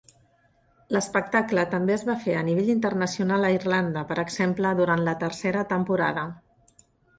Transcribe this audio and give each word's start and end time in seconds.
L"espectable 0.93 1.65
també 1.73 1.95
es 1.97 2.05
va 2.07 2.15
fer 2.23 2.33
a 2.39 2.41
nivell 2.47 2.71
internacional 2.77 3.47
a 3.49 3.53
Irlanda, 3.59 4.05
per 4.13 4.19
exemple, 4.25 4.75
durant 4.83 5.07
la 5.11 5.17
Tercera 5.27 5.65
temporada. 5.77 6.29